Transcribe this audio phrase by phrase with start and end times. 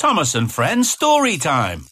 [0.00, 1.84] Thomas and Friends Story Time.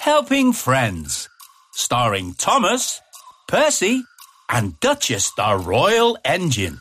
[0.00, 1.28] Helping Friends.
[1.74, 3.00] Starring Thomas,
[3.46, 4.02] Percy,
[4.50, 6.78] and Duchess the Royal Engine.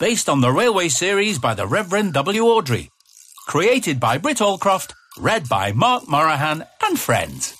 [0.00, 2.42] Based on the railway series by the Reverend W.
[2.42, 2.88] Awdry.
[3.46, 7.54] Created by Britt Allcroft, read by Mark Moraghan and friends.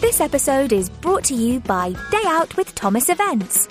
[0.00, 3.68] This episode is brought to you by Day Out with Thomas Events.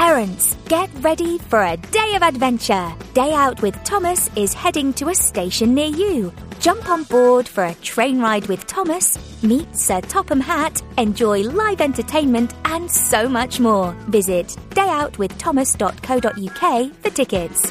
[0.00, 2.90] Parents, get ready for a day of adventure.
[3.12, 6.32] Day Out with Thomas is heading to a station near you.
[6.58, 11.82] Jump on board for a train ride with Thomas, meet Sir Topham Hatt, enjoy live
[11.82, 13.92] entertainment, and so much more.
[14.08, 17.70] Visit dayoutwiththomas.co.uk for tickets.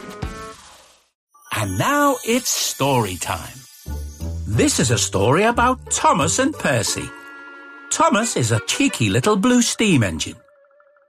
[1.55, 3.57] And now it's story time.
[4.45, 7.09] This is a story about Thomas and Percy.
[7.89, 10.35] Thomas is a cheeky little blue steam engine.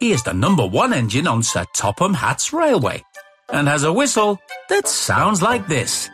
[0.00, 3.04] He is the number one engine on Sir Topham Hatt's railway
[3.50, 4.38] and has a whistle
[4.70, 6.09] that sounds like this.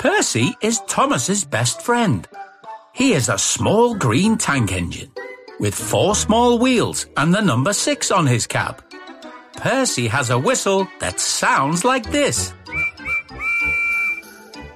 [0.00, 2.26] Percy is Thomas's best friend.
[2.92, 5.12] He is a small green tank engine
[5.60, 8.82] with four small wheels and the number six on his cab.
[9.54, 12.52] Percy has a whistle that sounds like this.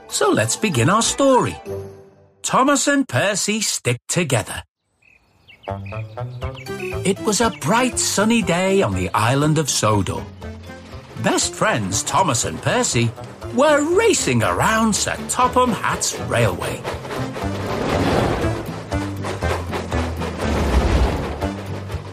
[0.06, 1.56] So let's begin our story.
[2.43, 4.62] Thomas and Percy stick together.
[5.69, 10.25] It was a bright sunny day on the island of Sodor.
[11.25, 13.11] Best friends Thomas and Percy
[13.55, 16.81] were racing around Sir Topham Hatt's railway.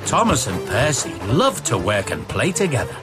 [0.07, 2.95] Thomas and Percy loved to work and play together,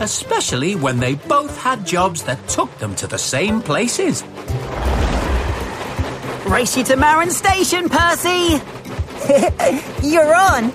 [0.00, 4.22] especially when they both had jobs that took them to the same places.
[6.46, 8.60] Race you to Maron Station, Percy!
[10.02, 10.70] You're on.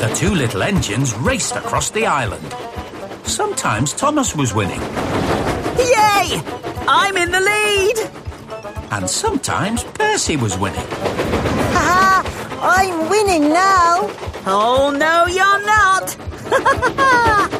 [0.00, 2.54] The two little engines raced across the island.
[3.24, 4.80] Sometimes Thomas was winning,
[5.78, 6.40] Yay!
[6.88, 8.10] I'm in the lead!
[8.90, 10.86] and sometimes Percy was winning.
[11.74, 12.22] Ha
[12.60, 14.10] I'm winning now.
[14.46, 16.16] Oh, no, you're not!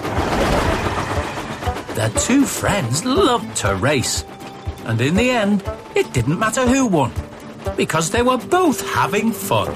[2.01, 4.25] The two friends loved to race,
[4.87, 5.63] and in the end,
[5.95, 7.13] it didn't matter who won,
[7.81, 9.73] because they were both having fun.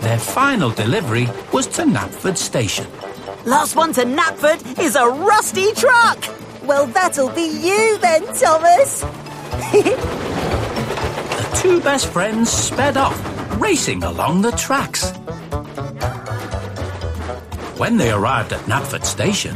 [0.00, 2.86] Their final delivery was to Knapford Station.
[3.44, 6.18] Last one to Knapford is a rusty truck!
[6.62, 9.04] Well, that'll be you then, Thomas.
[11.36, 13.20] The two best friends sped off,
[13.60, 15.10] racing along the tracks.
[17.76, 19.54] When they arrived at Knapford Station,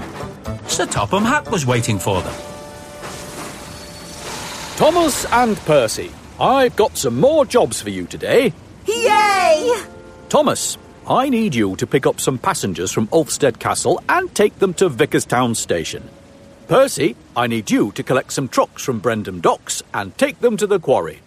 [0.67, 2.50] Sir Topham Hatt was waiting for them.
[4.81, 6.11] Thomas and Percy,
[6.41, 8.51] I've got some more jobs for you today.
[8.87, 9.79] Yay!
[10.31, 14.73] Thomas, I need you to pick up some passengers from Ulfstead Castle and take them
[14.73, 16.09] to Vickerstown Station.
[16.67, 20.67] Percy, I need you to collect some trucks from Brendam Docks and take them to
[20.67, 21.21] the quarry.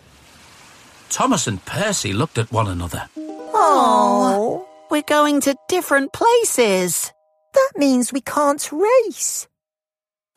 [1.10, 3.08] Thomas and Percy looked at one another.
[3.18, 7.14] Oh, we're going to different places.
[7.54, 9.48] That means we can't race.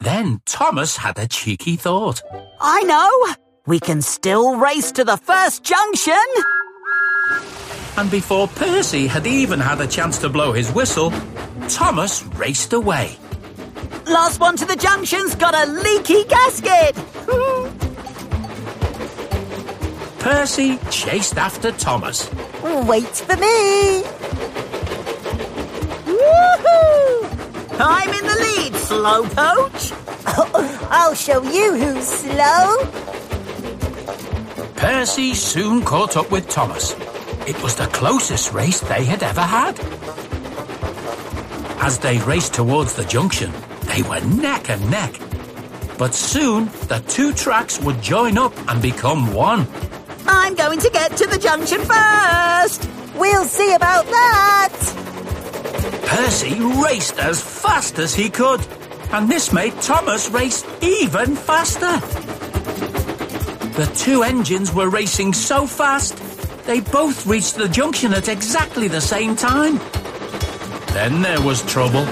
[0.01, 2.23] Then Thomas had a cheeky thought.
[2.61, 3.35] I know!
[3.67, 6.15] We can still race to the first junction!
[7.97, 11.13] And before Percy had even had a chance to blow his whistle,
[11.69, 13.17] Thomas raced away.
[14.07, 16.95] Last one to the junction's got a leaky gasket!
[20.21, 22.31] Percy chased after Thomas.
[22.63, 24.03] Wait for me.
[26.05, 27.46] Woohoo!
[27.79, 29.93] I'm in the lead, Slowcoach!
[30.91, 32.85] I'll show you who's slow.
[34.77, 36.95] Percy soon caught up with Thomas.
[37.47, 39.79] It was the closest race they had ever had.
[41.81, 45.15] As they raced towards the junction, they were neck and neck.
[45.99, 49.67] But soon, the two tracks would join up and become one.
[50.27, 52.89] I'm going to get to the junction first!
[53.17, 54.96] We'll see about that.
[56.07, 58.67] Percy raced as fast as he could,
[59.13, 62.01] and this made Thomas race even faster.
[63.77, 66.17] The two engines were racing so fast,
[66.67, 69.79] they both reached the junction at exactly the same time.
[70.93, 72.05] Then there was trouble.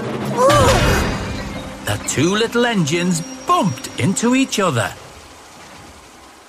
[1.84, 4.92] The two little engines bumped into each other.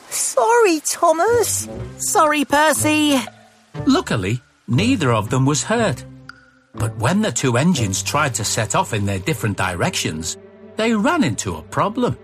[0.10, 1.68] Sorry, Thomas.
[1.98, 3.20] Sorry, Percy.
[3.86, 6.04] Luckily, neither of them was hurt.
[6.77, 10.38] But when the two engines tried to set off in their different directions,
[10.75, 12.18] they ran into a problem.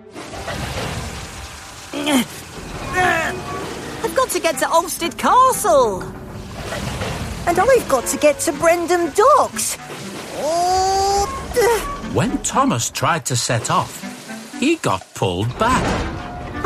[4.03, 6.03] I've got to get to Ulfstead Castle.
[7.47, 9.77] And I've got to get to Brendam Docks.
[10.43, 11.25] Oh,
[12.13, 14.01] When Thomas tried to set off,
[14.59, 15.83] he got pulled back.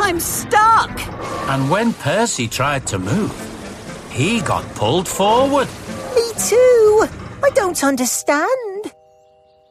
[0.00, 1.00] I'm stuck.
[1.48, 3.32] And when Percy tried to move,
[4.10, 5.68] he got pulled forward.
[6.14, 7.08] me too.
[7.42, 8.92] I don't understand.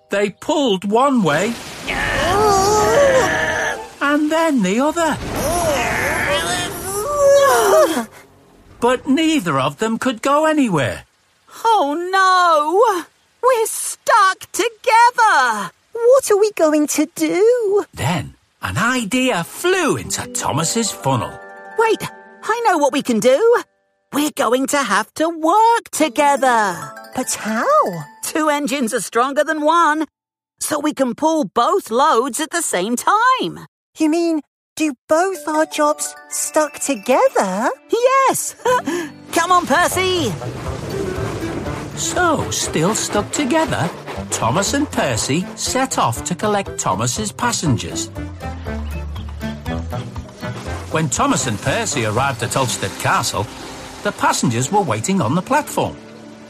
[0.10, 1.54] They pulled one way
[1.88, 3.98] oh.
[4.02, 5.18] and then the other.
[8.80, 11.06] But neither of them could go anywhere.
[11.66, 13.04] Oh no!
[13.42, 15.72] We're stuck together!
[15.92, 17.86] What are we going to do?
[17.94, 21.32] Then an idea flew into Thomas's funnel.
[21.80, 22.04] Wait,
[22.44, 23.64] I know what we can do.
[24.16, 26.94] We're going to have to work together.
[27.14, 27.68] But how?
[28.24, 30.06] Two engines are stronger than one,
[30.62, 33.66] so we can pull both loads at the same time.
[33.98, 34.40] You mean,
[34.78, 37.70] do both our jobs stuck together?
[37.92, 38.56] Yes!
[39.34, 40.32] Come on, Percy!
[41.98, 43.90] So, still stuck together,
[44.32, 48.08] Thomas and Percy set off to collect Thomas's passengers.
[50.94, 53.46] When Thomas and Percy arrived at Ulfstead Castle,
[54.06, 55.98] the passengers were waiting on the platform.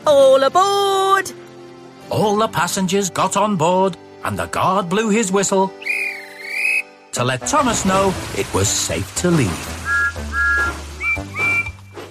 [0.05, 1.31] All aboard!
[2.09, 5.71] All the passengers got on board, and the guard blew his whistle
[7.13, 9.65] to let Thomas know it was safe to leave.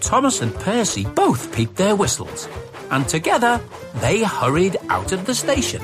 [0.00, 2.49] Thomas and Percy both peeped their whistles,
[2.90, 3.61] and together
[3.97, 5.82] they hurried out of the station.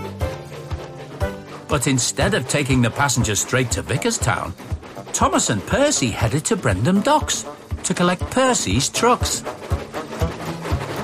[1.69, 4.55] But instead of taking the passengers straight to Vickerstown,
[5.13, 7.45] Thomas and Percy headed to Brendam Docks
[7.85, 9.43] to collect Percy's trucks.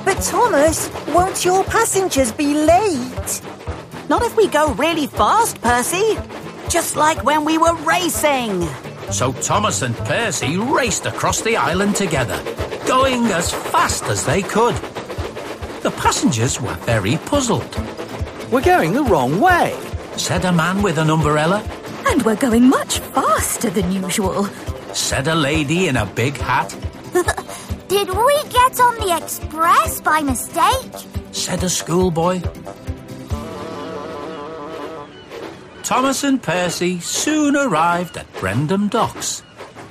[0.04, 3.42] But Thomas, won't your passengers be late?
[4.08, 6.16] Not if we go really fast, Percy.
[6.68, 8.62] Just like when we were racing.
[9.10, 12.40] So Thomas and Percy raced across the island together,
[12.86, 14.74] going as fast as they could.
[15.82, 17.72] The passengers were very puzzled,
[18.50, 19.78] We're going the wrong way.
[20.16, 21.62] said a man with an umbrella,
[22.08, 24.48] And we're going much faster than usual.
[24.96, 26.70] Said a lady in a big hat,
[27.88, 31.08] Did we get on the express by mistake?
[31.32, 32.40] said a schoolboy.
[35.82, 39.42] Thomas and Percy soon arrived at Brendam Docks,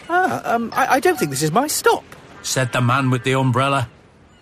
[0.10, 2.04] Ah, um, I, I don't think this is my stop.
[2.44, 3.88] said the man with the umbrella.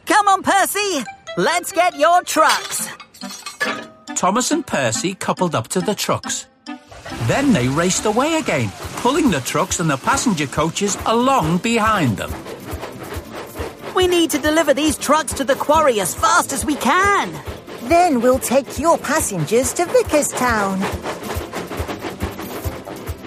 [0.06, 1.04] Come on, Percy!
[1.38, 2.89] Let's get your trucks!
[4.16, 6.48] Thomas and Percy coupled up to the trucks.
[7.28, 12.32] Then they raced away again, pulling the trucks and the passenger coaches along behind them.
[13.96, 17.32] We need to deliver these trucks to the quarry as fast as we can.
[17.84, 20.80] Then we'll take your passengers to Vickerstown.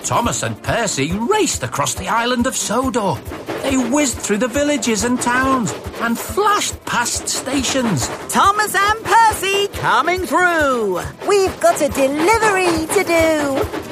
[0.04, 3.14] Thomas and Percy raced across the island of Sodor.
[3.62, 8.08] They whizzed through the villages and towns and flashed past stations.
[8.28, 11.00] Thomas and Percy coming through.
[11.28, 13.86] We've got a delivery to do.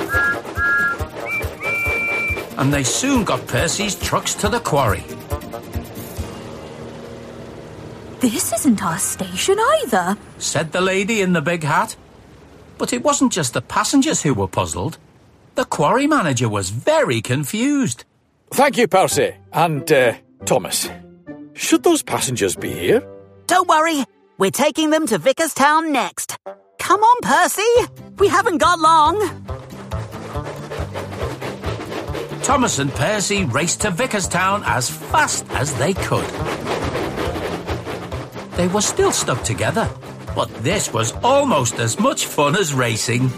[2.57, 5.03] And they soon got Percy's trucks to the quarry.
[8.21, 10.17] This isn't our station either.
[10.39, 11.97] said the lady in the big hat.
[12.79, 14.99] But it wasn't just the passengers who were puzzled.
[15.55, 18.05] The quarry manager was very confused.
[18.51, 19.35] Thank you, Percy.
[19.53, 20.15] And, uh,
[20.45, 20.89] Thomas.
[21.55, 23.07] Should those passengers be here?
[23.47, 24.05] Don't worry,
[24.39, 26.37] we're taking them to Vickerstown next.
[26.81, 27.63] Come on, Percy.
[28.19, 29.19] We haven't got long.
[32.43, 36.27] Thomas and Percy raced to Vickerstown as fast as they could.
[38.57, 39.89] They were still stuck together,
[40.35, 43.29] but this was almost as much fun as racing.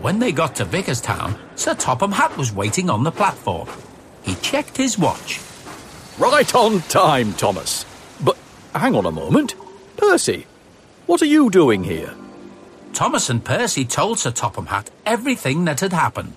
[0.00, 3.68] When they got to Vickerstown, Sir Topham Hatt was waiting on the platform.
[4.28, 5.40] He checked his watch.
[6.18, 7.86] Right on time, Thomas.
[8.22, 8.36] But
[8.74, 9.54] hang on a moment.
[9.96, 10.44] Percy,
[11.06, 12.14] what are you doing here?
[12.92, 16.34] Thomas and Percy told Sir Topham Hatt everything that had happened.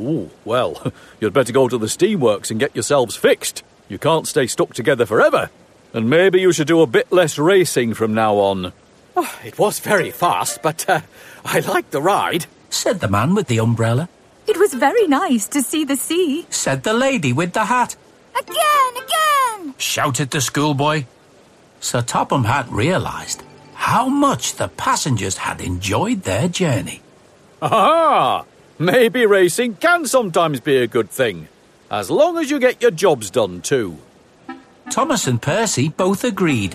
[0.00, 3.64] Oh, well, you'd better go to the steamworks and get yourselves fixed.
[3.88, 5.50] You can't stay stuck together forever.
[5.92, 8.72] And maybe you should do a bit less racing from now on.
[9.16, 11.00] Oh, it was very fast, but uh,
[11.44, 12.46] I liked the ride.
[12.70, 14.08] said the man with the umbrella.
[14.46, 16.46] It was very nice to see the sea.
[16.50, 17.96] Said the lady with the hat.
[18.38, 19.74] Again, again!
[19.78, 21.04] Shouted the schoolboy.
[21.80, 23.42] Sir Topham Hatt realised
[23.74, 27.00] how much the passengers had enjoyed their journey.
[27.60, 28.44] Ah,
[28.78, 31.46] Maybe racing can sometimes be a good thing.
[31.88, 33.98] As long as you get your jobs done, too.
[34.90, 36.74] Thomas and Percy both agreed.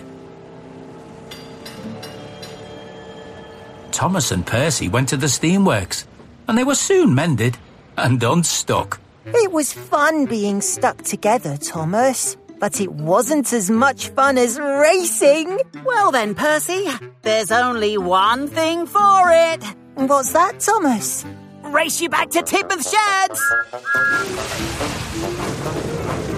[3.90, 6.04] Thomas and Percy went to the steamworks,
[6.48, 7.56] and they were soon mended
[7.96, 8.98] and unstuck.
[9.26, 12.36] It was fun being stuck together, Thomas.
[12.58, 15.60] but it wasn't as much fun as racing.
[15.84, 16.88] Well then, Percy,
[17.22, 19.62] there's only one thing for it.
[19.94, 21.24] What's that, Thomas?
[21.62, 23.40] Race you back to Tidmouth Sheds!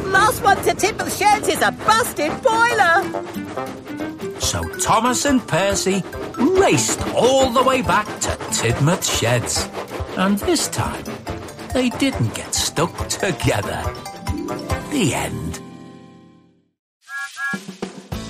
[0.07, 4.40] Last one to Tidmouth Sheds is a busted boiler!
[4.40, 6.02] So Thomas and Percy
[6.37, 9.69] raced all the way back to Tidmouth Sheds.
[10.20, 11.02] And this time,
[11.72, 13.82] they didn't get stuck together.
[14.90, 15.62] The end.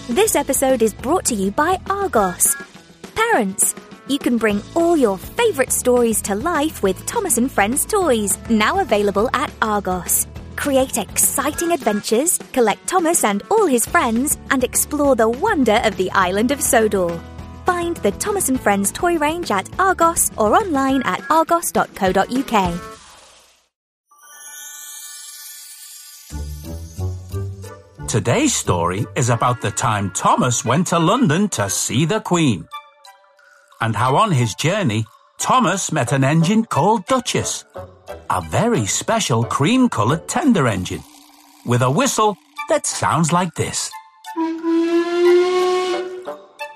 [0.09, 2.56] This episode is brought to you by Argos.
[3.16, 3.75] Parents,
[4.06, 8.78] you can bring all your favourite stories to life with Thomas and Friends toys, now
[8.78, 10.28] available at Argos.
[10.54, 16.12] Create exciting adventures, collect Thomas and all his friends, and explore the wonder of the
[16.12, 17.20] island of Sodor.
[17.71, 22.81] Find the Thomas and Friends toy range at Argos or online at argos.co.uk.
[28.09, 32.67] Today's story is about the time Thomas went to London to see the Queen.
[33.81, 35.05] And how on his journey,
[35.39, 37.65] Thomas met an engine called Duchess,
[38.31, 41.05] a very special cream coloured tender engine,
[41.65, 42.37] with a whistle
[42.69, 43.93] that sounds like this.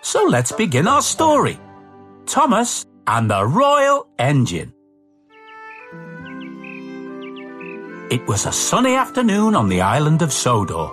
[0.04, 1.58] So let's begin our story
[2.26, 4.74] Thomas and the Royal Engine.
[8.10, 10.88] It was a sunny afternoon on the island of Sodor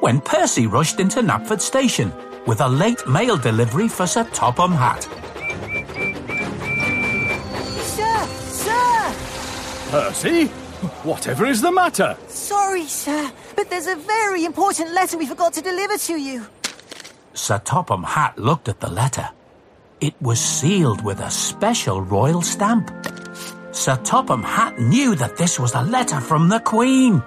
[0.00, 2.10] when Percy rushed into Knapford Station
[2.46, 5.02] with a late mail delivery for Sir Topham Hatt.
[7.82, 9.14] Sir, sir!
[9.90, 10.46] Percy,
[11.04, 12.16] whatever is the matter?
[12.28, 16.46] Sorry, sir, but there's a very important letter we forgot to deliver to you.
[17.34, 19.28] Sir Topham Hatt looked at the letter.
[20.00, 22.90] It was sealed with a special royal stamp.
[23.72, 27.22] Sir Topham Hatt knew that this was a letter from the Queen.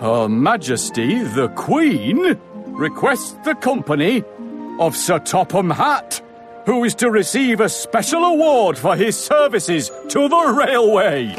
[0.00, 2.38] Her Majesty the Queen
[2.68, 4.24] requests the company
[4.80, 6.22] of Sir Topham Hatt,
[6.64, 11.34] who is to receive a special award for his services to the railway.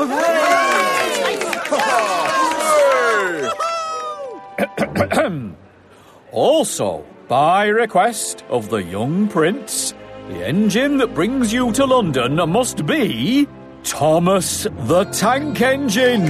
[6.31, 9.93] Also, by request of the young prince,
[10.27, 13.48] the engine that brings you to London must be
[13.83, 16.27] Thomas the Tank Engine.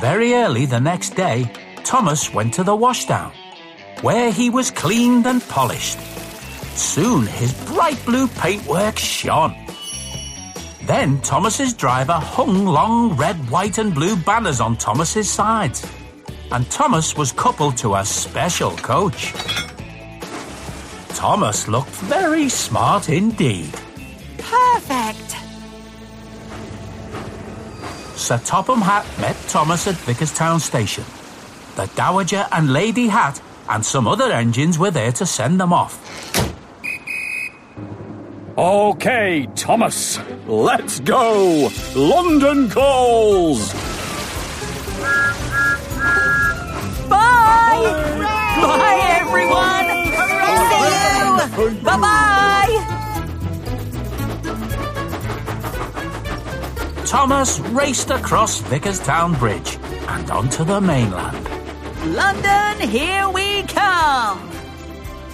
[0.00, 1.50] Very early the next day,
[1.84, 3.32] Thomas went to the washdown,
[4.02, 5.98] where he was cleaned and polished.
[6.76, 9.54] Soon his bright blue paintwork shone.
[10.84, 15.86] Then Thomas's driver hung long red, white, and blue banners on Thomas's sides,
[16.50, 19.32] and Thomas was coupled to a special coach.
[21.10, 23.72] Thomas looked very smart indeed.
[24.38, 25.36] Perfect!
[28.16, 31.04] Sir Topham Hatt met Thomas at Vickerstown Station.
[31.76, 36.09] The Dowager and Lady Hatt and some other engines were there to send them off.
[38.60, 41.70] Okay, Thomas, let's go!
[41.96, 43.72] London calls!
[47.08, 47.80] Bye!
[48.60, 49.88] Bye, everyone!
[50.68, 51.80] See you!
[51.82, 52.76] Bye-bye!
[57.06, 61.48] Thomas raced across Vickerstown Bridge and onto the mainland.
[62.14, 64.50] London, here we come!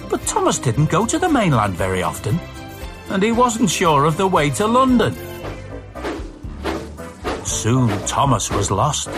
[0.09, 2.39] But Thomas didn't go to the mainland very often,
[3.09, 5.15] and he wasn't sure of the way to London.
[7.45, 9.09] Soon Thomas was lost,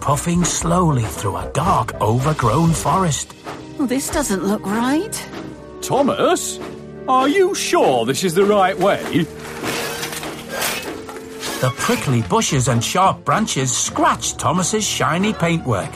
[0.00, 3.34] puffing slowly through a dark, overgrown forest.
[3.78, 5.28] Well, this doesn't look right.
[5.82, 6.60] Thomas,
[7.08, 9.26] are you sure this is the right way?
[11.60, 15.90] The prickly bushes and sharp branches scratched Thomas's shiny paintwork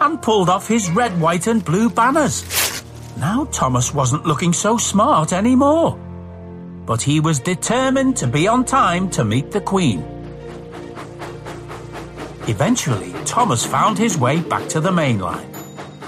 [0.00, 2.82] and pulled off his red, white, and blue banners.
[3.18, 5.98] Now Thomas wasn't looking so smart anymore.
[6.86, 10.02] But he was determined to be on time to meet the Queen.
[12.46, 15.50] Eventually, Thomas found his way back to the main line.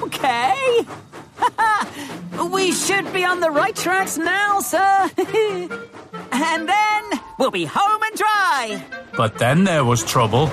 [0.02, 0.80] Okay.
[2.52, 5.10] we should be on the right tracks now, sir.
[6.32, 7.04] and then
[7.38, 8.84] we'll be home and dry.
[9.16, 10.50] But then there was trouble.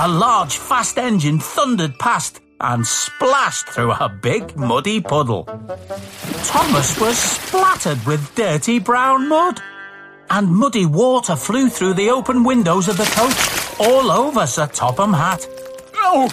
[0.00, 5.44] A large, fast engine thundered past and splashed through a big, muddy puddle.
[6.44, 9.60] Thomas was splattered with dirty brown mud.
[10.30, 15.14] And muddy water flew through the open windows of the coach, all over Sir Topham
[15.14, 15.48] Hatt.
[15.94, 16.28] Oh!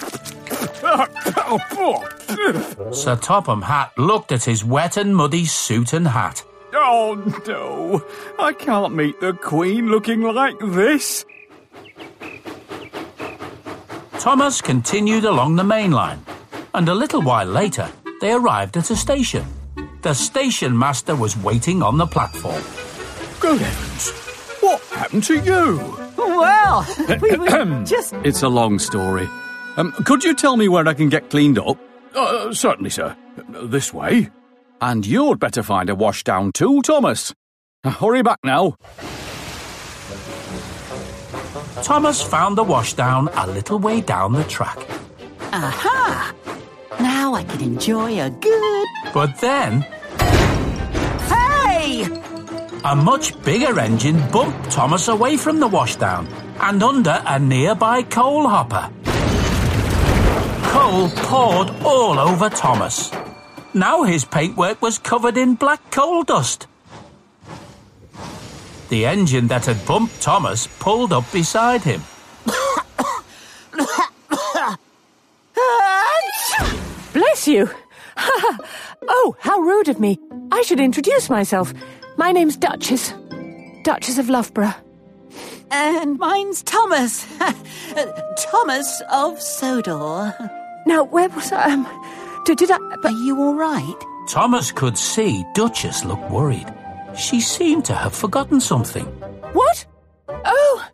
[2.92, 6.44] Sir Topham Hatt looked at his wet and muddy suit and hat.
[6.74, 7.14] Oh
[7.46, 8.04] no,
[8.38, 11.24] I can't meet the Queen looking like this.
[14.26, 16.20] Thomas continued along the main line,
[16.74, 17.88] and a little while later
[18.20, 19.46] they arrived at a station.
[20.02, 22.60] The station master was waiting on the platform.
[23.38, 24.10] Good heavens,
[24.60, 25.78] what happened to you?
[26.18, 26.84] Well,
[27.20, 28.14] we were just.
[28.24, 29.28] It's a long story.
[29.76, 31.78] Um, could you tell me where I can get cleaned up?
[32.12, 33.16] Uh, certainly, sir.
[33.62, 34.30] This way.
[34.80, 37.32] And you'd better find a washdown too, Thomas.
[37.84, 38.74] Hurry back now.
[41.82, 44.78] Thomas found the washdown a little way down the track.
[45.52, 46.34] Aha!
[47.00, 48.86] Now I can enjoy a good.
[49.12, 49.82] But then
[51.28, 52.04] Hey!
[52.84, 56.26] a much bigger engine bumped Thomas away from the washdown
[56.60, 58.90] and under a nearby coal hopper.
[60.70, 63.12] Coal poured all over Thomas.
[63.74, 66.66] Now his paintwork was covered in black coal dust.
[68.88, 72.02] The engine that had bumped Thomas pulled up beside him.
[77.12, 77.68] Bless you.
[79.08, 80.18] oh, how rude of me.
[80.52, 81.72] I should introduce myself.
[82.16, 83.12] My name's Duchess.
[83.82, 84.74] Duchess of Loughborough.
[85.70, 87.26] And mine's Thomas.
[88.38, 90.34] Thomas of Sodor.
[90.86, 91.72] Now, where was I?
[91.72, 92.76] Um, did, did I?
[92.76, 93.96] Are you all right?
[94.28, 96.72] Thomas could see Duchess looked worried.
[97.16, 99.06] She seemed to have forgotten something.
[99.52, 99.86] what?
[100.28, 100.88] Oh,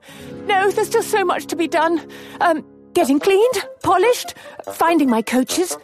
[0.47, 2.01] no, there's still so much to be done.
[2.41, 2.65] Um,
[2.95, 4.35] getting cleaned, polished,
[4.73, 5.77] finding my coaches,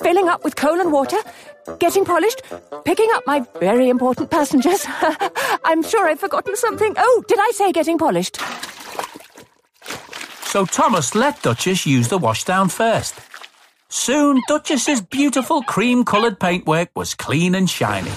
[0.00, 1.16] filling up with coal and water,
[1.78, 2.42] getting polished,
[2.84, 4.84] picking up my very important passengers.
[5.64, 6.94] I'm sure I've forgotten something.
[6.96, 8.38] Oh, did I say getting polished?
[10.44, 13.14] So Thomas let Duchess use the washdown first.
[13.88, 18.10] Soon, Duchess's beautiful cream coloured paintwork was clean and shiny.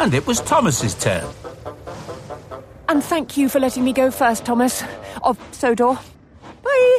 [0.00, 1.28] And it was Thomas's turn.
[2.88, 4.82] And thank you for letting me go first, Thomas.
[5.22, 5.98] Of Sodor.
[6.62, 6.98] Bye.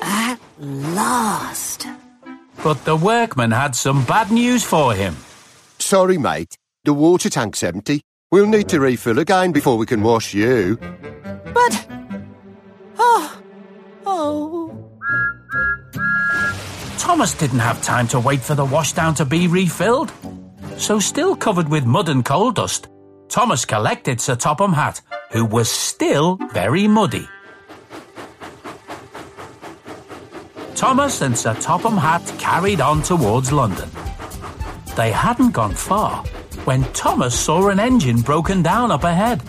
[0.00, 1.86] At last.
[2.64, 5.14] But the workman had some bad news for him.
[5.78, 6.56] Sorry, mate.
[6.84, 8.00] The water tank's empty.
[8.30, 10.78] We'll need to refill again before we can wash you.
[11.52, 11.86] But.
[12.98, 13.42] Oh.
[14.06, 14.88] Oh.
[16.96, 20.10] Thomas didn't have time to wait for the washdown to be refilled.
[20.78, 22.88] So, still covered with mud and coal dust,
[23.28, 27.28] Thomas collected Sir Topham Hatt, who was still very muddy.
[30.74, 33.88] Thomas and Sir Topham Hatt carried on towards London.
[34.96, 36.24] They hadn't gone far
[36.64, 39.42] when Thomas saw an engine broken down up ahead.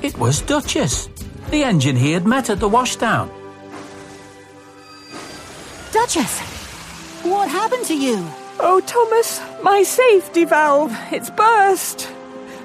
[0.00, 1.08] It was Duchess,
[1.50, 3.28] the engine he had met at the washdown.
[5.92, 6.40] Duchess!
[7.24, 8.24] What happened to you?
[8.60, 10.94] Oh, Thomas, my safety valve.
[11.10, 12.10] It's burst.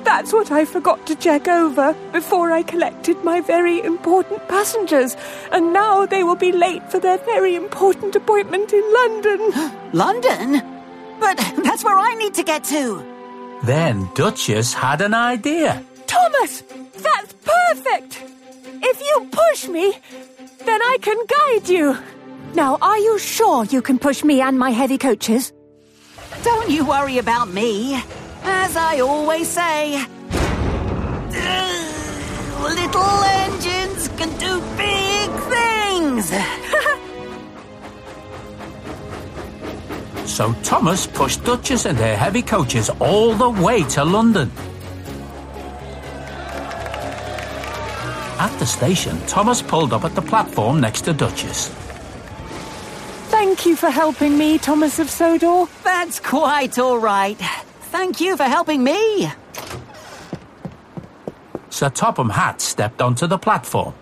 [0.04, 5.16] That's what I forgot to check over before I collected my very important passengers.
[5.54, 9.40] And now they will be late for their very important appointment in London.
[9.94, 10.62] London?
[11.22, 13.02] But that's where I need to get to.
[13.64, 15.82] Then Duchess had an idea.
[16.06, 16.64] Thomas,
[17.08, 18.24] that's perfect.
[18.92, 19.94] If you push me,
[20.66, 21.98] then I can guide you.
[22.56, 25.54] Now, are you sure you can push me and my heavy coaches?
[26.44, 28.02] Don't you worry about me.
[28.44, 30.06] As I always say,
[32.62, 36.32] little engines can do big things.
[40.30, 44.50] So Thomas pushed Duchess and her heavy coaches all the way to London.
[48.40, 51.89] At the station, Thomas pulled up at the platform next to Duchess.
[53.60, 55.66] Thank you for helping me, Thomas of Sodor.
[55.84, 57.38] That's quite all right.
[57.92, 59.30] Thank you for helping me.
[61.70, 63.96] Sir Topham Hatt stepped onto the platform.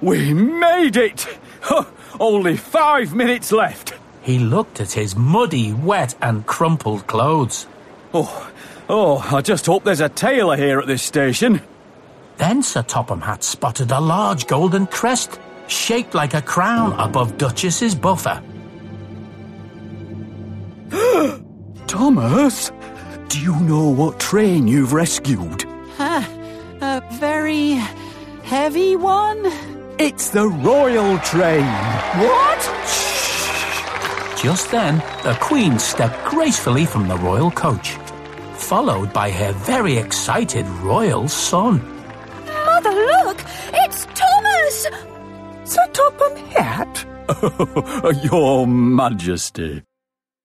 [0.00, 1.28] We made it!
[2.18, 3.94] Only five minutes left.
[4.20, 7.68] He looked at his muddy, wet, and crumpled clothes.
[8.12, 8.50] Oh,
[8.88, 11.62] oh, I just hope there's a tailor here at this station.
[12.38, 17.94] Then Sir Topham Hatt spotted a large golden crest, shaped like a crown above Duchess's
[17.94, 18.42] buffer.
[21.86, 22.70] Thomas,
[23.28, 25.64] do you know what train you've rescued?
[25.98, 27.80] A very
[28.42, 29.40] heavy one?
[29.98, 31.64] It's the Royal Train.
[31.64, 32.60] What?
[34.36, 37.90] Just then, the Queen stepped gracefully from the royal coach,
[38.52, 41.80] followed by her very excited royal son.
[42.44, 43.40] Mother, look!
[43.72, 44.86] It's Thomas!
[45.64, 47.06] Sir Topham Hatt?
[48.24, 49.82] Your Majesty.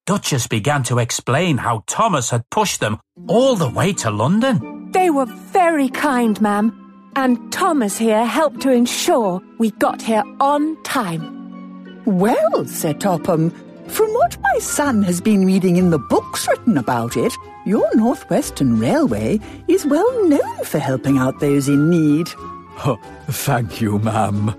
[0.10, 4.90] Duchess began to explain how Thomas had pushed them all the way to London.
[4.92, 6.74] They were very kind, ma'am.
[7.16, 12.02] And Thomas here helped to ensure we got here on time.
[12.06, 13.52] Well, Sir Topham,
[13.88, 17.32] from what my son has been reading in the books written about it,
[17.68, 22.32] your Northwestern Railway is well known for helping out those in need.
[23.28, 24.56] Thank you, ma'am.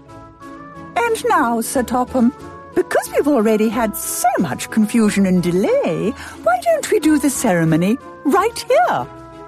[0.95, 2.33] And now, Sir Topham,
[2.75, 6.11] because we've already had so much confusion and delay,
[6.43, 9.07] why don't we do the ceremony right here?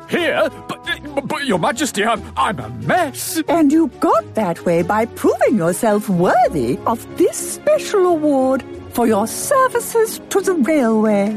[0.09, 0.51] Here?
[0.69, 3.43] But, but Your Majesty, I'm, I'm a mess.
[3.49, 9.27] And you got that way by proving yourself worthy of this special award for your
[9.27, 11.29] services to the railway.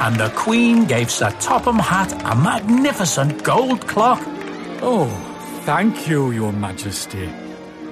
[0.00, 4.20] And the Queen gave Sir Topham Hatt a magnificent gold clock.
[4.82, 5.06] Oh,
[5.64, 7.30] thank you, Your Majesty.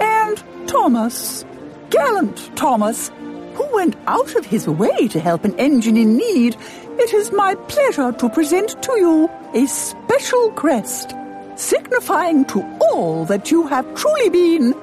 [0.00, 1.46] And Thomas,
[1.92, 3.10] gallant Thomas,
[3.54, 6.56] who went out of his way to help an engine in need,
[6.98, 11.14] it is my pleasure to present to you a special crest,
[11.56, 14.74] signifying to all that you have truly been,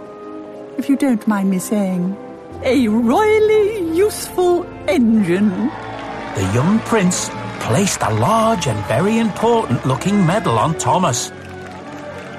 [0.78, 2.16] if you don't mind me saying,
[2.64, 5.50] a royally useful engine.
[6.36, 11.32] The young prince placed a large and very important looking medal on Thomas.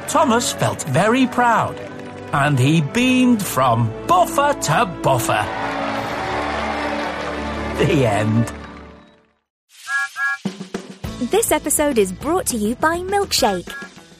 [0.06, 1.89] Thomas felt very proud
[2.32, 5.44] and he beamed from buffer to buffer.
[7.78, 8.52] The end.
[11.30, 13.68] This episode is brought to you by Milkshake.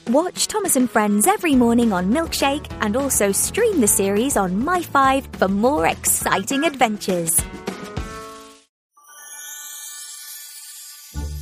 [0.09, 5.35] Watch Thomas and Friends every morning on Milkshake and also stream the series on My5
[5.37, 7.41] for more exciting adventures.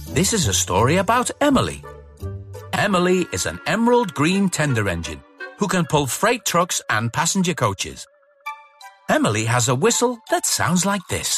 [0.10, 1.84] This is a story about Emily.
[2.74, 5.24] Emily is an emerald green tender engine
[5.60, 8.08] who can pull freight trucks and passenger coaches.
[9.10, 11.38] Emily has a whistle that sounds like this.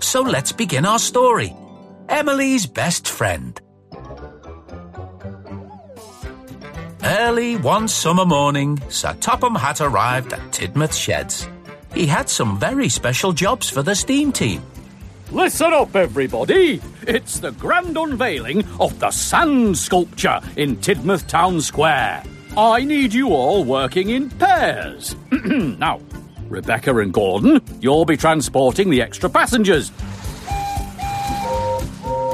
[0.00, 1.54] So let's begin our story.
[2.08, 3.60] Emily's best friend.
[7.04, 11.48] Early one summer morning, Sir Topham Hatt arrived at Tidmouth Sheds.
[11.94, 14.62] He had some very special jobs for the steam team.
[15.30, 16.80] Listen up, everybody.
[17.06, 22.24] It's the grand unveiling of the sand sculpture in Tidmouth Town Square.
[22.56, 25.14] I need you all working in pairs.
[25.44, 26.00] now,
[26.48, 29.92] Rebecca and Gordon, you'll be transporting the extra passengers.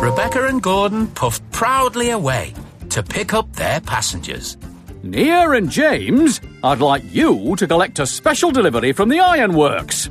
[0.01, 2.55] Rebecca and Gordon puffed proudly away
[2.91, 4.57] to pick up their passengers.
[5.03, 10.11] Nia and James, I'd like you to collect a special delivery from the ironworks.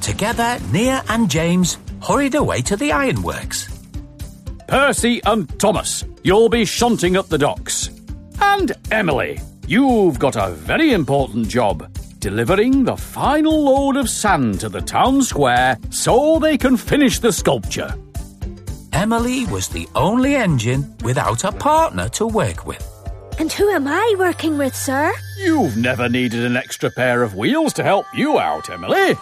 [0.00, 3.68] Together, Nia and James hurried away to the ironworks.
[4.68, 7.90] Percy and Thomas, you'll be shunting up the docks.
[8.40, 14.68] And Emily, you've got a very important job delivering the final load of sand to
[14.68, 17.94] the town square so they can finish the sculpture.
[18.92, 22.86] Emily was the only engine without a partner to work with.
[23.38, 25.12] And who am I working with, sir?
[25.38, 29.16] You've never needed an extra pair of wheels to help you out, Emily.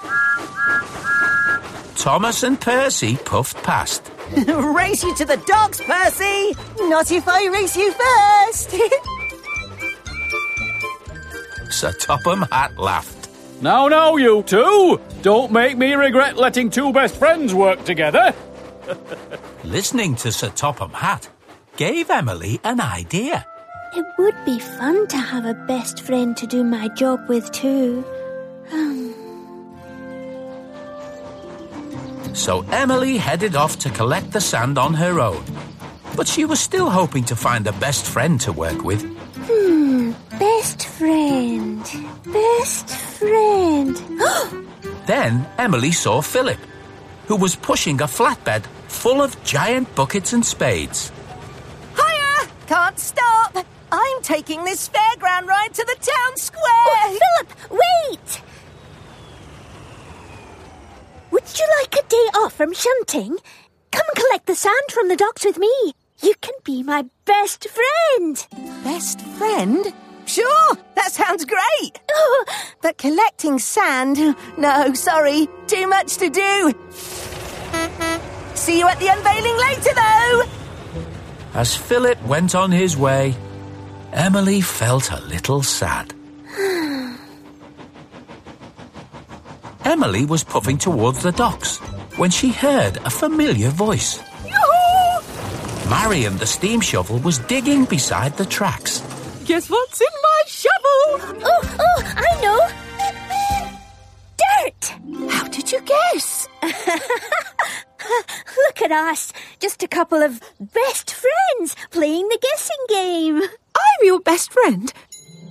[2.09, 4.11] Thomas and Percy puffed past.
[4.35, 6.55] race you to the docks, Percy!
[6.89, 8.71] Not if I race you first!
[11.71, 13.29] Sir Topham Hatt laughed.
[13.61, 14.99] Now, now, you two!
[15.21, 18.33] Don't make me regret letting two best friends work together.
[19.65, 21.29] Listening to Sir Topham Hatt
[21.77, 23.47] gave Emily an idea.
[23.95, 28.03] It would be fun to have a best friend to do my job with, too.
[32.39, 35.45] So Emily headed off to collect the sand on her own.
[36.17, 39.03] But she was still hoping to find a best friend to work with.
[39.49, 41.83] Hmm, best friend.
[42.25, 43.97] Best friend.
[45.07, 46.61] Then Emily saw Philip,
[47.27, 51.11] who was pushing a flatbed full of giant buckets and spades.
[51.97, 52.49] Hiya!
[52.69, 53.67] Can't stop!
[53.91, 56.87] I'm taking this fairground ride to the town square!
[56.87, 58.43] Oh, Philip, wait!
[61.39, 63.37] Would you like a day off from shunting?
[63.93, 65.95] Come and collect the sand from the docks with me.
[66.21, 68.45] You can be my best friend.
[68.83, 69.95] Best friend?
[70.27, 72.01] Sure, that sounds great!
[72.11, 72.45] Oh,
[72.83, 74.35] But collecting sand?
[74.57, 76.75] No, sorry, too much to do.
[78.55, 80.43] See you at the unveiling later, though!
[81.55, 83.37] As Philip went on his way,
[84.13, 86.15] Emily felt a little sad.
[89.89, 91.79] Emily was puffing towards the docks
[92.19, 94.21] when she heard a familiar voice.
[95.89, 99.01] Marion the steam shovel was digging beside the tracks.
[99.47, 101.41] Guess what's in my shovel?
[101.43, 102.61] oh, oh, I know.
[104.45, 105.33] Dirt!
[105.33, 106.47] How did you guess?
[108.67, 113.41] Look at us, just a couple of best friends playing the guessing game.
[113.41, 114.93] I'm your best friend.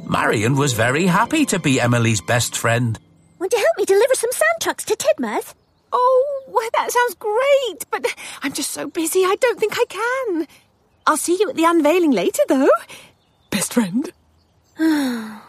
[0.05, 2.99] Marion was very happy to be Emily's best friend.
[3.39, 5.53] Want to help me deliver some sand trucks to Tidmouth?
[5.93, 8.05] Oh, well, that sounds great, but
[8.43, 10.47] I'm just so busy I don't think I can.
[11.05, 12.69] I'll see you at the unveiling later, though.
[13.49, 14.11] Best friend.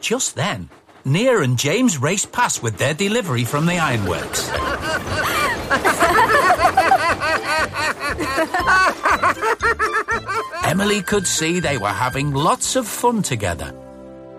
[0.00, 0.68] Just then,
[1.04, 4.48] Nia and James raced past with their delivery from the ironworks.
[10.64, 13.72] Emily could see they were having lots of fun together,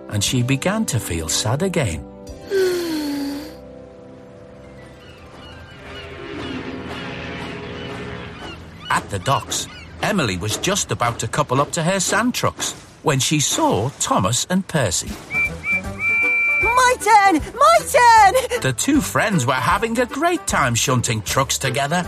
[0.10, 2.06] and she began to feel sad again.
[8.89, 9.67] At the docks,
[10.02, 12.72] Emily was just about to couple up to her sand trucks
[13.04, 15.12] when she saw Thomas and Percy.
[16.62, 17.39] My turn!
[17.56, 18.34] My turn!
[18.62, 22.04] The two friends were having a great time shunting trucks together.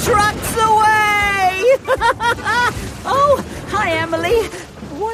[0.00, 1.76] Trucks away!
[3.04, 4.48] oh, hi, Emily.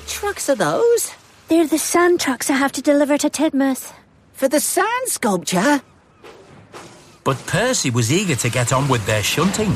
[0.03, 1.13] What trucks are those?
[1.47, 3.93] They're the sand trucks I have to deliver to Tidmouth.
[4.33, 5.81] For the sand sculpture?
[7.23, 9.73] But Percy was eager to get on with their shunting.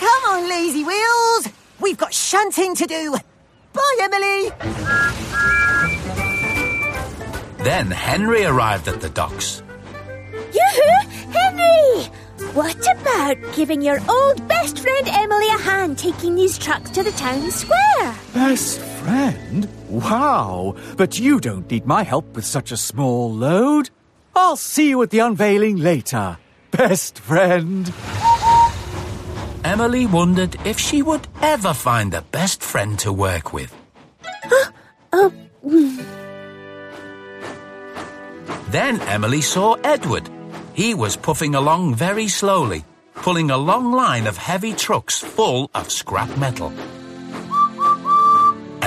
[0.00, 1.48] Come on, lazy wheels!
[1.80, 3.14] We've got shunting to do.
[3.72, 4.50] Bye, Emily!
[7.62, 9.62] Then Henry arrived at the docks.
[10.52, 11.08] Yoo-hoo!
[11.30, 12.06] Henry!
[12.52, 17.12] What about giving your old best friend Emily a hand taking these trucks to the
[17.12, 18.16] town square?
[18.34, 19.66] Best friend?
[19.88, 20.76] Wow!
[20.98, 23.88] But you don't need my help with such a small load.
[24.36, 26.36] I'll see you at the unveiling later.
[26.70, 27.90] Best friend.
[29.64, 33.74] Emily wondered if she would ever find a best friend to work with.
[35.12, 35.32] Oh,
[38.68, 40.28] Then Emily saw Edward.
[40.74, 45.90] He was puffing along very slowly, pulling a long line of heavy trucks full of
[45.90, 46.72] scrap metal.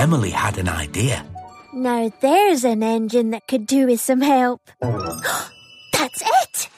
[0.02, 1.24] Emily had an idea.
[1.72, 4.60] now there's an engine that could do with some help.
[4.80, 6.68] That's it!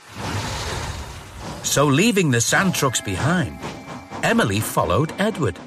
[1.62, 3.58] So, leaving the sand trucks behind,
[4.22, 5.58] Emily followed Edward.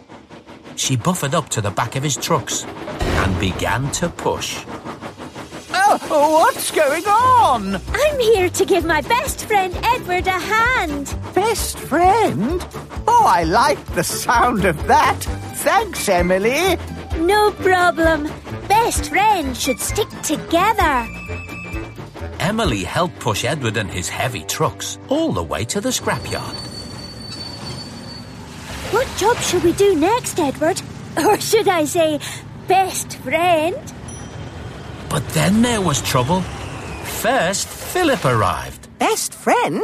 [0.76, 4.64] She buffered up to the back of his trucks and began to push.
[5.74, 5.98] Oh,
[6.44, 7.82] what's going on?
[7.92, 11.12] I'm here to give my best friend Edward a hand.
[11.34, 12.64] Best friend?
[13.08, 15.24] Oh, I like the sound of that.
[15.66, 16.78] Thanks, Emily.
[17.20, 18.24] No problem.
[18.68, 21.08] Best friends should stick together.
[22.40, 26.56] Emily helped push Edward and his heavy trucks all the way to the scrapyard.
[28.94, 30.82] What job should we do next, Edward?
[31.18, 32.20] Or should I say,
[32.68, 33.76] best friend?
[35.10, 36.42] But then there was trouble.
[37.22, 38.88] First, Philip arrived.
[39.00, 39.82] Best friend?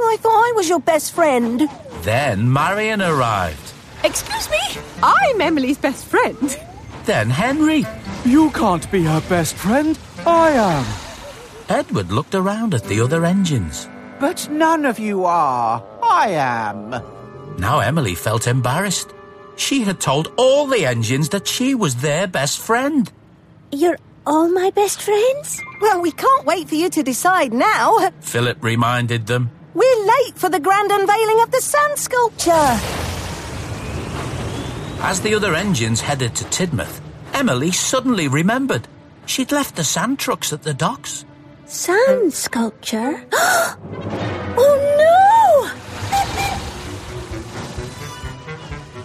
[0.00, 1.68] I thought I was your best friend.
[2.02, 3.69] Then Marion arrived.
[4.04, 4.80] Excuse me?
[5.02, 6.58] I'm Emily's best friend.
[7.04, 7.84] Then Henry.
[8.24, 9.98] You can't be her best friend.
[10.26, 10.84] I am.
[11.68, 13.88] Edward looked around at the other engines.
[14.18, 15.82] But none of you are.
[16.02, 17.02] I am.
[17.58, 19.12] Now Emily felt embarrassed.
[19.56, 23.10] She had told all the engines that she was their best friend.
[23.72, 25.62] You're all my best friends?
[25.80, 28.10] Well, we can't wait for you to decide now.
[28.20, 29.50] Philip reminded them.
[29.74, 32.99] We're late for the grand unveiling of the sand sculpture.
[35.02, 37.00] As the other engines headed to Tidmouth,
[37.32, 38.86] Emily suddenly remembered.
[39.24, 41.24] She'd left the sand trucks at the docks.
[41.64, 43.24] Sand sculpture?
[43.32, 45.70] oh no!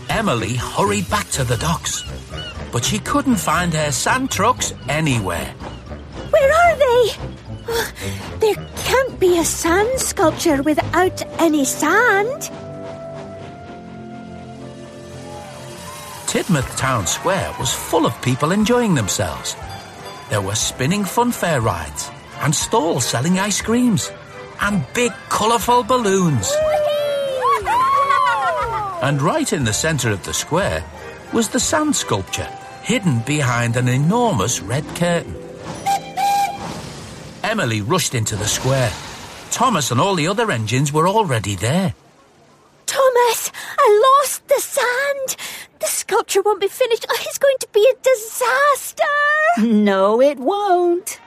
[0.10, 2.04] Emily hurried back to the docks,
[2.72, 5.54] but she couldn't find her sand trucks anywhere.
[6.30, 7.12] Where are they?
[7.68, 7.92] Oh,
[8.40, 12.52] there can't be a sand sculpture without any sand.
[16.36, 19.56] Tidmouth Town Square was full of people enjoying themselves.
[20.30, 24.12] There were spinning funfair rides and stalls selling ice creams
[24.60, 26.52] and big colourful balloons.
[29.02, 30.84] And right in the centre of the square
[31.32, 32.52] was the sand sculpture,
[32.84, 35.38] hidden behind an enormous red curtain.
[37.44, 38.92] Emily rushed into the square.
[39.52, 41.94] Thomas and all the other engines were already there.
[42.86, 45.38] Thomas, I lost the sand.
[45.86, 47.06] The sculpture won't be finished.
[47.08, 49.04] Oh, It's going to be a disaster.
[49.60, 51.20] No, it won't.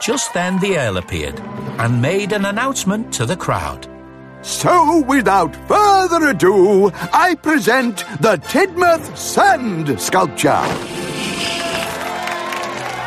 [0.00, 1.38] Just then the Earl appeared
[1.78, 3.86] and made an announcement to the crowd.
[4.40, 10.62] So, without further ado, I present the Tidmouth Sand Sculpture.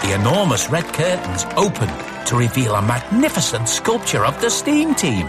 [0.03, 5.27] The enormous red curtains opened to reveal a magnificent sculpture of the steam team.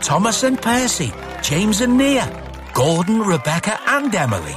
[0.00, 1.12] Thomas and Percy,
[1.42, 2.38] James and Nia,
[2.74, 4.56] Gordon, Rebecca, and Emily.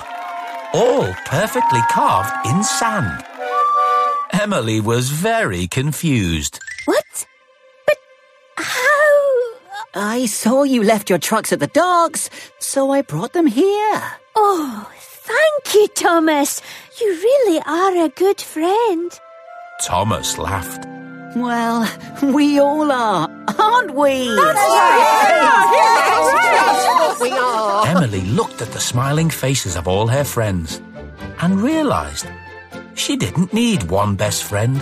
[0.74, 3.24] All perfectly carved in sand.
[4.32, 6.60] Emily was very confused.
[6.86, 7.26] What?
[7.86, 7.98] But
[8.58, 9.54] how?
[9.96, 14.04] I saw you left your trucks at the docks, so I brought them here.
[14.36, 16.62] Oh, thank you, Thomas.
[17.00, 19.12] You really are a good friend.
[19.82, 20.95] Thomas laughed.
[21.36, 21.86] Well,
[22.24, 24.30] we all are, aren't we?
[27.20, 27.88] we are.
[27.88, 30.82] Emily looked at the smiling faces of all her friends
[31.42, 32.26] and realized
[32.94, 34.82] she didn't need one best friend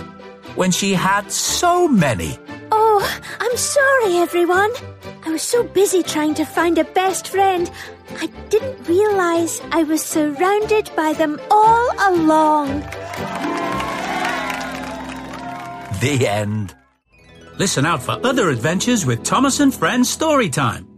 [0.54, 2.38] when she had so many.
[2.70, 4.70] Oh, I'm sorry, everyone.
[5.26, 7.68] I was so busy trying to find a best friend,
[8.20, 12.84] I didn't realize I was surrounded by them all along.
[16.00, 16.74] The end.
[17.56, 20.88] Listen out for other adventures with Thomas and Friends story time.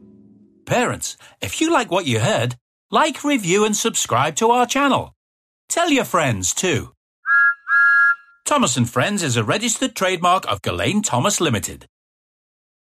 [0.65, 2.57] Parents, if you like what you heard,
[2.91, 5.15] like, review, and subscribe to our channel.
[5.69, 6.93] Tell your friends too.
[8.45, 11.87] Thomas and Friends is a registered trademark of Gullane Thomas Limited.